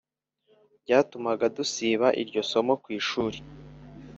[0.83, 3.37] byatumaga dusiba iryo somo ku ishuri